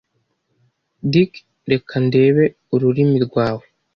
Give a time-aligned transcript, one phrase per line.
[1.11, 1.33] Dick,
[1.71, 3.65] reka ndebe ururimi rwawe.